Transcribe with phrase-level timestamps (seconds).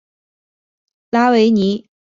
[1.11, 1.87] 拉维尼。